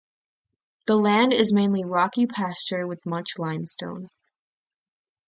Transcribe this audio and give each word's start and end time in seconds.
The 0.87 0.95
land 0.95 1.31
is 1.31 1.53
mainly 1.53 1.83
rocky 1.85 2.25
pasture 2.25 2.87
with 2.87 3.05
much 3.05 3.37
limestone. 3.37 4.07